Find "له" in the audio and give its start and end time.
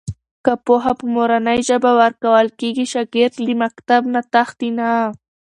3.45-3.53